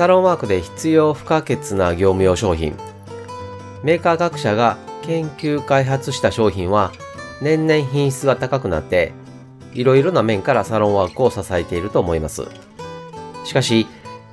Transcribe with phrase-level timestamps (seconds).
[0.00, 2.74] サロンワークで必要不可欠な業務用商品。
[3.82, 6.90] メーカー各社が研究開発した商品は
[7.42, 9.12] 年々品質が高くなって
[9.74, 12.48] いろいろな面からサロンワークを支えていると思います。
[13.44, 13.86] しかし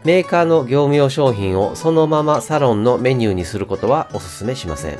[0.05, 4.99] メーカーの業務用商品をそのままサロンのメニューにすることはお勧めしません。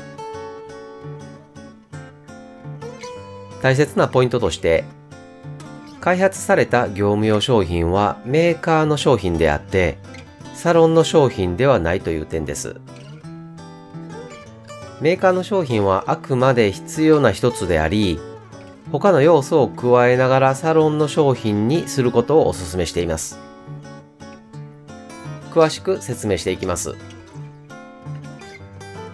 [3.62, 4.84] 大切なポイントとして
[6.02, 9.96] 開発された業務用商品はメーカーの商品であって
[10.58, 12.80] サロンの商品ではないという点です。
[15.00, 18.18] メーカーの商品はあくまで必要な一つであり、
[18.90, 23.38] 他の要素を加えながらサロンの商品にすることをお勧めしています。
[25.52, 26.96] 詳しく説明していきます。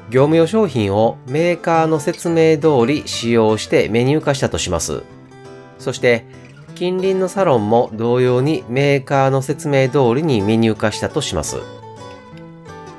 [0.09, 5.03] 業務用商品をメーカーの説明通り使用してメニュー化したとします。
[5.79, 6.25] そして、
[6.75, 11.59] 近隣のサロンも同様にメーカーの説明通りにメニュー化したとします。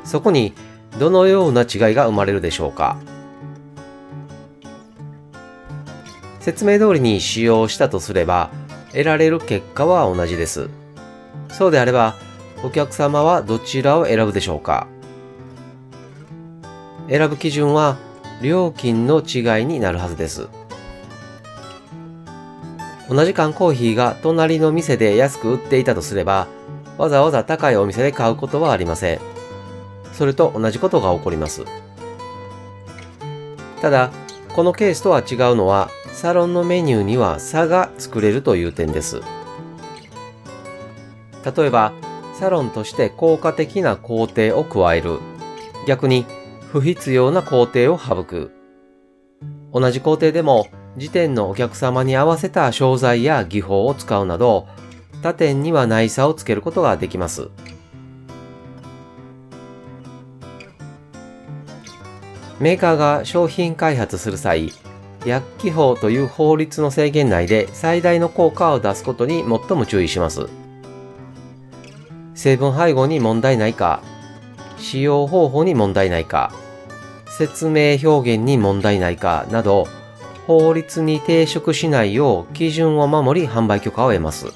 [0.03, 0.53] そこに
[0.97, 2.97] どのような違いが生まれるでしょうか？
[6.39, 8.49] 説明通りに使用したとすれば
[8.91, 10.69] 得られる結果は同じです。
[11.49, 12.15] そうであれば
[12.63, 14.87] お客様はどちらを選ぶでしょうか？
[17.09, 17.97] 選ぶ基準は
[18.41, 20.47] 料金の違いになるはずです。
[23.09, 26.47] 同じ缶コーヒーが隣の店で安く売っていたとすれば、
[26.97, 29.19] わざわざ高いお店で買うことはありません。
[30.13, 31.65] それと同じことが起こります。
[33.81, 34.11] ただ、
[34.55, 39.21] このケースとは違うのは、サロンのメニューには差が作れるという点です。
[41.55, 41.93] 例えば、
[42.33, 45.19] サロンとして効果的な工程を加える。
[45.85, 46.25] 逆に、
[46.71, 48.51] 不必要な工程を省く。
[49.73, 54.67] 同じ工程でも時点のお客様に合わせた商材や技法を使うなど、
[55.21, 57.49] 他店にはない差をつけることができます。
[62.59, 64.71] メーカーが商品開発する際、
[65.25, 70.47] 薬機法という法律の制限内で最大の効果を出すことに最も注意します。
[72.35, 74.01] 成分配合に問題ないか、
[74.77, 76.53] 使用方法に問題ないか、
[77.27, 79.87] 説明表現に問題ないかなど、
[80.47, 84.47] 法律に抵触しないよう基準を守り販売許可を得ます。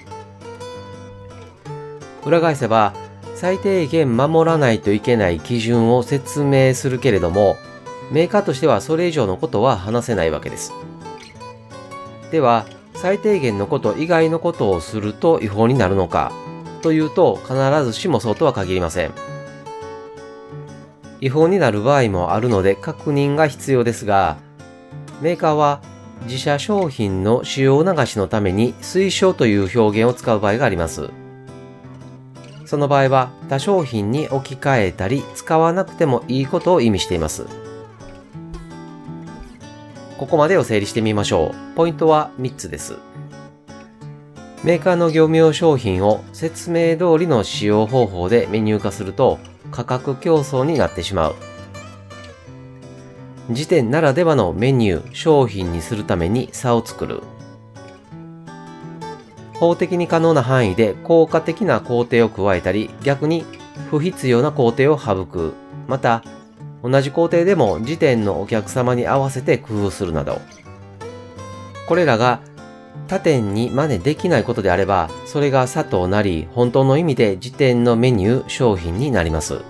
[2.25, 2.93] 裏返せば、
[3.35, 7.55] 最低限守らないといけない基準を説明するけれども、
[8.11, 10.73] メーカーとしてはそれ以上のことは話せないわけです。
[12.31, 16.33] では、最低限のこと以外のことをすると違法になるのか
[16.81, 19.13] というと必ずしもそうとは限りません。
[21.21, 24.37] 違法になる場合もあるので確認が必要ですが、
[25.21, 25.81] メーカーは
[26.23, 31.09] 自社商品の使用流しのために推奨という表現を使う場合があります。
[32.65, 37.47] その場合は他商品に置き換えたり使わなくてもいいことを意味しています。
[40.17, 41.75] ここまでを整理してみましょう。
[41.75, 42.97] ポイントは3つです。
[44.63, 49.39] メーカーの業務用商品を説明通りの使用方法でメニュー化すると
[49.71, 51.35] 価格競争になってしまう。
[53.49, 57.23] 時点ならではのメニュー、商品にするために差を作る。
[59.55, 63.45] 法的に可能な範囲で効果的な工程を加えたり、逆に
[63.89, 65.53] 不必要な工程を省く。
[65.87, 66.23] また、
[66.83, 70.39] 同じ工程でも時点のお客様に合わせて工夫するなど。
[71.87, 72.41] これらが
[73.07, 79.61] 他店に真似できないことであれば、それが差となり、本当の意味で時点のメニュー、商品になります。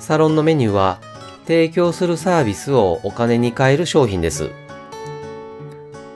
[0.00, 0.98] サロンのメニューは
[1.46, 4.50] 提供するサービスをお金に換える商品です。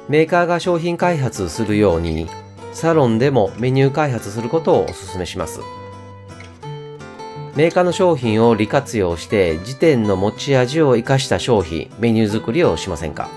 [0.08, 2.26] メーカーが商品開発するように、
[2.72, 5.60] サロンでもメニュー開発することをお勧めします。
[7.54, 13.28] メーカーの商品を利活用して時点の持ち味を活かした商品、メニュー作りをしませんか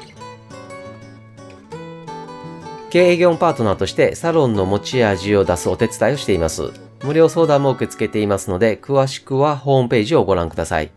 [2.90, 6.72] 経営業パートナーとしてサロンの持ち味を出すお手伝いをしています。
[7.04, 10.92] 無料相談も受け付けていますので、詳しくはホームページをご覧ください。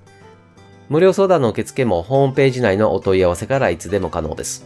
[0.88, 4.64] 無料相談の受付もホームページ内のお問い合わせからいつでも可能です。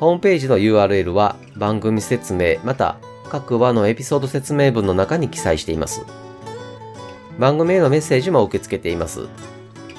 [0.00, 2.96] ホームページの URL は番組説明また
[3.28, 6.04] 各話のエピソード説明文の中に記載しています。
[7.38, 9.26] 番組へのメッセージも受け付けています。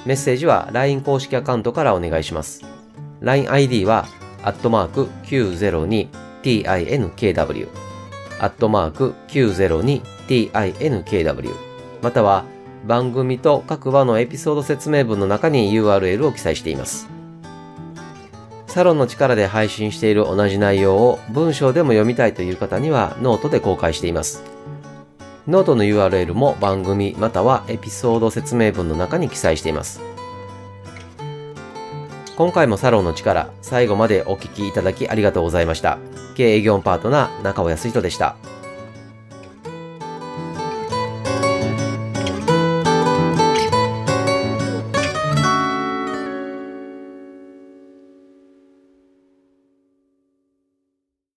[0.05, 2.61] メッセージは LINE 公式アカウントからお願いします。
[3.21, 4.05] LINEID は、
[4.43, 7.67] アットマーク 902tinkw、
[8.39, 11.51] アットマーク 902tinkw、
[12.01, 12.45] または
[12.85, 17.09] 番組と各話のエピソード説明文の中に URL を記載しています。
[18.67, 24.43] サロンの力で配信している同じ内容を文章でも読みたいという方にはノートで公開しています。
[25.47, 30.01] ノートの URL も番組またはエピソード説明文の中に記載しています。
[32.35, 35.97] 今回もサロンの力、最後までお聞きいただきありがとうございました。
[36.35, 38.35] 経営業パートナー中尾康人でした。